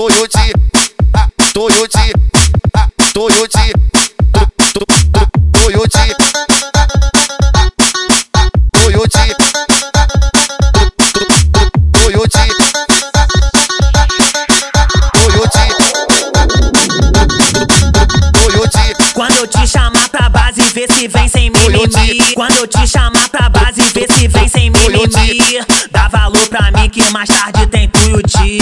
Toyoti, 0.00 0.52
Toyoti, 1.52 2.12
Toyoti, 3.12 3.72
Toyoti, 4.72 6.14
Toyoti, 8.72 9.26
Toyoti, 11.92 12.46
Toyoti, 18.32 18.94
Quando 19.12 19.36
eu 19.36 19.46
te 19.46 19.66
chamar 19.66 20.08
pra 20.08 20.30
base, 20.30 20.62
vê 20.72 20.86
se 20.90 21.08
vem 21.08 21.28
sem 21.28 21.39
mimimi. 21.90 22.34
Quando 22.34 22.56
eu 22.56 22.66
te 22.66 22.86
chamar 22.86 23.28
pra 23.28 23.48
base, 23.48 23.82
vê 23.94 24.06
se 24.12 24.28
vem 24.28 24.48
sem 24.48 24.70
mimimi. 24.70 25.60
Dá 25.90 26.08
valor 26.08 26.48
pra 26.48 26.70
mim 26.70 26.88
que 26.88 27.02
mais 27.10 27.28
tarde 27.28 27.66
tem 27.66 27.88
tuiuti. 27.88 28.60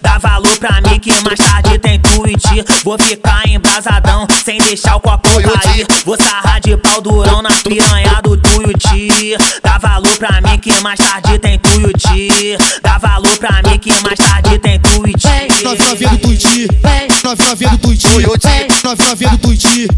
Dá 0.00 0.18
valor 0.18 0.56
pra 0.58 0.80
mim 0.80 0.98
que 0.98 1.12
mais 1.22 1.38
tarde 1.38 1.78
tem 1.78 1.98
tuiuti. 2.00 2.64
Vou 2.84 2.98
ficar 2.98 3.48
embrasadão, 3.48 4.26
sem 4.44 4.58
deixar 4.58 4.96
o 4.96 5.00
copo 5.00 5.28
cair. 5.28 5.86
Vou 6.04 6.16
sarrar 6.16 6.60
de 6.60 6.76
pau 6.76 7.00
durão 7.00 7.42
na 7.42 7.50
piranha 7.50 8.20
do 8.22 8.36
tuiuti. 8.36 9.36
Dá 9.62 9.78
valor 9.78 10.16
pra 10.16 10.40
mim 10.40 10.58
que 10.58 10.72
mais 10.80 10.98
tarde 10.98 11.38
tem 11.38 11.58
tuiuti. 11.58 12.56
Dá 12.82 12.98
valor 12.98 13.36
pra 13.38 13.62
mim 13.62 13.78
que 13.78 13.92
mais 14.02 14.18
tarde 14.18 14.58
tem 14.58 14.78
tuiuti. 14.80 15.50
Nove 15.62 15.84
novinha 15.84 16.10
do 16.10 16.18
Tuiti, 16.18 16.68
novinha 17.22 17.70
do 17.70 17.78
Tuiti, 17.78 18.69
novinha 18.84 19.30
do 19.30 19.38
Tuiti. 19.38 19.88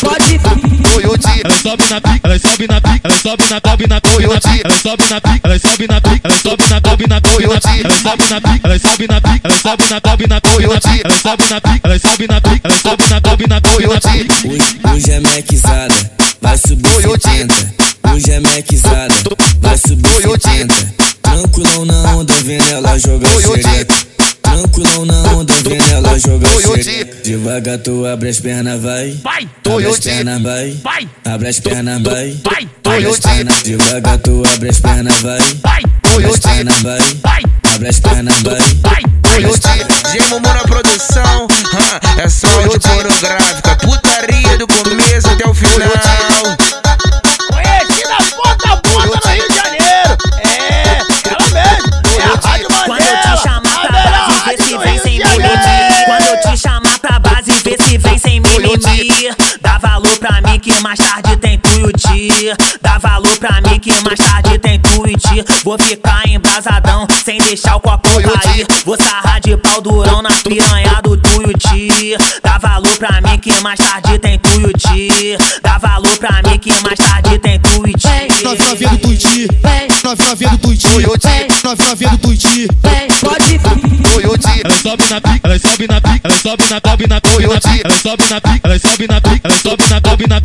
Toyoti, 0.00 1.40
Ela 1.44 1.56
sobe 1.56 1.84
na 1.90 2.00
pica, 2.00 2.20
ela 2.24 2.38
sobe 2.38 2.66
na 2.68 2.80
pica, 2.80 3.00
ela 3.04 3.16
sobe 3.16 3.44
na 3.50 3.60
sobe 3.60 3.86
na 3.86 4.00
sobe 4.00 4.26
na 4.26 4.40
pica, 4.40 4.60
ela 4.64 4.78
sobe 4.78 5.06
na 5.08 5.20
pica, 5.20 5.40
ela 5.44 5.58
sobe 5.58 5.86
na 5.86 6.00
pica, 6.00 6.20
ela 6.24 6.36
sobe 6.38 6.64
na 6.68 6.80
sobe 6.80 7.06
na 7.06 7.20
sobe 7.20 8.26
na 8.28 8.40
pica, 8.40 8.60
ela 8.64 8.78
sobe 8.78 9.06
na 9.08 9.20
pica, 9.20 9.40
ela 9.44 9.58
sobe 9.58 9.76
na 9.80 9.80
pica, 9.80 9.80
ela 9.80 9.80
sobe 9.80 9.84
na 9.88 10.00
sobe 10.00 10.26
na 10.26 10.40
sobe 10.40 10.64
na 10.70 10.80
pica, 10.80 11.08
ela 11.08 11.18
sobe 11.20 11.46
na 11.50 11.60
pica, 11.60 11.80
ela 11.84 11.98
sobe 11.98 12.26
na 12.26 12.40
pica, 12.40 12.60
ela 12.64 12.76
sobe 12.76 13.04
na 13.08 13.20
sobe 13.20 13.46
na 13.46 13.60
sobe 13.60 13.86
na 13.86 14.00
pica. 14.00 14.92
Hoje, 14.92 15.10
é 15.12 15.20
Maczada, 15.20 16.10
vai 16.40 16.58
subir 16.58 16.90
Toyota. 16.90 17.30
70. 17.30 17.74
Hoje 18.12 18.30
é 18.32 18.40
Maczada, 18.40 19.14
vai 19.60 19.78
subir 19.78 20.22
Toyota. 20.22 20.50
70. 20.50 20.94
Tranquilão 21.22 21.84
na 21.84 22.16
onda, 22.16 22.34
vendo 22.44 22.68
ela 22.70 22.98
jogar 22.98 23.30
xereca. 23.40 24.09
Devagar 27.30 27.78
tu 27.78 28.04
abre 28.06 28.28
as 28.28 28.40
pernas, 28.40 28.80
vai. 28.82 29.12
Vai, 29.22 29.48
Abre 29.64 29.86
as 29.86 30.00
pernas, 30.00 30.42
vai. 30.42 30.72
vai, 30.82 31.08
Abre 31.24 31.48
as 31.48 31.60
pernas, 31.60 32.02
vai. 32.02 32.36
vai, 32.42 32.68
Abre 32.84 33.06
as 33.06 33.20
pernas, 33.20 33.62
devagar 33.62 34.18
tu 34.18 34.42
abre 34.52 34.68
as 34.68 34.80
pernas, 34.80 35.20
vai. 35.20 35.38
vai, 35.62 35.82
Abre 36.12 36.26
as 36.26 36.38
pernas, 36.40 36.82
vai. 36.82 36.98
vai, 37.22 37.42
Abre 37.72 37.88
as 37.88 38.00
pernas, 38.00 38.42
vai. 38.42 38.58
vai. 38.82 39.19
Que 60.60 60.78
mais 60.82 60.98
tarde 60.98 61.36
tem 61.38 61.58
tuiuti. 61.58 62.28
Dá 62.82 62.98
valor 62.98 63.36
pra 63.38 63.60
mim 63.62 63.78
que 63.78 63.92
mais 64.04 64.18
tarde 64.18 64.58
tem 64.58 64.78
tuiuti. 64.78 65.44
Vou 65.64 65.78
ficar 65.78 66.28
embrasadão, 66.28 67.06
sem 67.24 67.38
deixar 67.38 67.76
o 67.76 67.80
copo 67.80 68.08
cair. 68.08 68.66
Vou 68.84 68.96
sarrar 68.96 69.40
de 69.40 69.56
pau 69.56 69.80
durão 69.80 70.22
na 70.22 70.30
piranha 70.30 71.00
do 71.02 71.16
tuiuti. 71.16 72.16
Dá 72.42 72.58
valor 72.58 72.96
pra 72.98 73.20
mim 73.20 73.38
que 73.38 73.58
mais 73.62 73.78
tarde 73.78 74.18
tem 74.18 74.38
tuiuti. 74.38 75.36
Dá 75.62 75.78
valor 75.78 76.16
pra 76.18 76.42
mim 76.42 76.58
que 76.58 76.72
mais 76.82 76.98
tarde 76.98 77.38
tem 77.38 77.58
tuiuti. 77.58 78.44
Nove 78.44 78.64
novinha 78.64 78.90
do 78.90 78.98
Tuiti, 78.98 79.48
novinha 80.02 80.50
do 80.50 80.58
Tuiti, 80.58 80.86
novinha 81.64 82.10
do 82.10 82.18
Tuiti. 82.18 82.68
Toyoti, 83.20 84.60
Ela 84.64 84.76
sobe 84.76 85.04
na 85.10 85.20
pica, 85.20 85.40
ela 85.44 85.58
sobe 85.58 85.86
na 85.88 86.00
pica, 86.00 86.20
ela 86.24 86.36
sobe 86.36 86.64
na 86.70 86.80
sobe 86.80 87.06
na 87.06 87.20
sobe 87.20 87.46
na 87.46 87.60
pica, 87.60 87.80
ela 87.84 87.98
sobe 87.98 88.26
na 88.28 88.40
pica, 88.40 88.60
ela 88.64 88.78
sobe 88.78 89.06
na 89.06 89.20
pica, 89.20 89.40
ela 89.44 89.56
sobe 89.58 89.84
na 89.88 90.00
sobe 90.00 90.26
na 90.26 90.40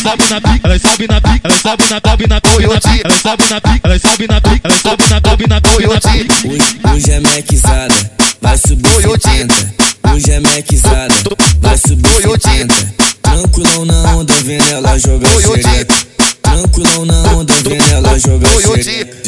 sobe 0.00 0.26
na 0.28 0.40
pica, 0.40 0.68
ela 0.68 0.78
sobe 0.78 1.06
na 1.08 1.20
pica, 1.20 1.40
ela 1.44 1.58
sobe 1.58 1.86
na 1.86 1.90
pica, 1.90 1.90
ela 1.90 1.90
sobe 1.90 1.90
na 1.90 2.00
sobe 2.00 2.26
na 2.26 2.40
sobe 2.40 2.64
na 2.70 2.80
pica, 2.80 3.00
ela 3.04 3.18
sobe 3.20 3.46
na 3.50 3.60
pica, 3.60 3.80
ela 3.84 3.98
sobe 3.98 4.26
na 4.26 4.40
pica, 4.40 4.60
ela 4.64 4.76
sobe 4.76 5.04
na 5.08 5.20
sobe 5.20 5.46
na 5.46 5.60
sobe 5.60 5.86
na 5.86 6.00
pica. 6.00 6.92
Hoje, 6.92 7.10
é 7.12 7.20
Maczada, 7.20 8.10
vai 8.40 8.58
subir 8.58 8.90
Toyota. 8.90 9.30
70. 9.30 9.74
Hoje 10.12 10.30
é 10.32 10.40
Maczada, 10.40 11.14
vai 11.60 11.78
subir 11.78 12.22
Toyota. 12.22 12.50
70. 12.50 12.94
Tranquilão 13.22 13.84
na 13.84 14.16
onda, 14.16 14.34
vendo 14.42 14.68
ela 14.72 14.98
jogar 14.98 15.30
xereca. 15.40 16.09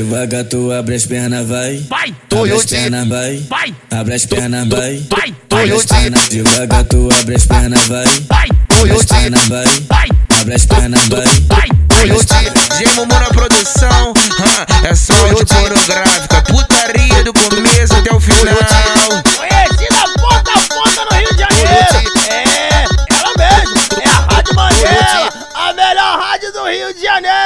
Devagar 0.00 0.44
tu 0.44 0.70
abre 0.72 0.94
as 0.94 1.06
pernas, 1.06 1.48
vai. 1.48 1.78
Vai, 1.88 2.08
Abre 2.08 2.52
as 2.52 2.66
Toyota. 2.66 2.68
pernas, 2.68 3.08
vai. 3.08 3.36
vai, 3.48 3.74
Abre 3.98 4.14
as 4.14 4.26
pernas, 4.26 4.68
vai. 4.68 5.02
vai, 5.08 5.34
Abre 5.50 5.72
as 5.72 5.84
Toyota. 5.86 5.94
pernas, 5.94 6.28
devagar 6.28 6.84
tu 6.84 7.08
abre 7.18 7.34
as 7.34 7.46
pernas, 7.46 7.86
vai. 7.86 8.04
vai, 8.28 8.48
Abre 8.78 8.92
as 8.92 9.06
Toyota. 9.06 9.14
pernas, 9.14 9.48
vai. 9.48 9.64
vai, 9.88 10.08
Abre 10.38 10.54
as 10.54 10.66
pernas, 10.66 11.08
vai. 11.08 11.24
vai. 11.48 11.68
Gemo 12.78 13.06
na 13.06 13.20
produção, 13.30 14.12
hã, 14.38 14.86
é 14.86 14.94
só 14.94 15.14
de 15.32 15.46
pornográfica. 15.46 16.42
Putaria 16.42 17.24
do 17.24 17.32
começo 17.32 17.94
até 17.94 18.14
o 18.14 18.20
final. 18.20 18.54
Conhecida 19.34 20.08
ponta 20.20 20.52
a 20.52 20.74
ponta 20.74 21.04
no 21.10 21.16
Rio 21.16 21.32
de 21.32 21.38
Janeiro. 21.38 22.12
É, 22.28 22.84
ela 23.14 23.32
mesmo. 23.38 23.76
É 24.02 24.08
a 24.10 24.34
Rádio 24.34 24.54
Mandela. 24.54 25.32
A 25.54 25.72
melhor 25.72 26.18
rádio 26.20 26.52
do 26.52 26.64
Rio 26.68 26.92
de 26.92 27.00
Janeiro. 27.00 27.45